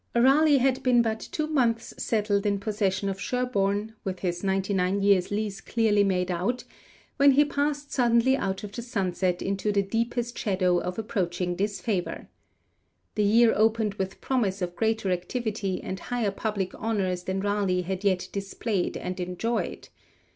[0.15, 5.03] Raleigh had been but two months settled in possession of Sherborne, with his ninety nine
[5.03, 6.63] years' lease clearly made out,
[7.17, 12.27] when he passed suddenly out of the sunlight into the deepest shadow of approaching disfavour.
[13.13, 18.03] The year opened with promise of greater activity and higher public honours than Raleigh had
[18.03, 19.89] yet displayed and enjoyed.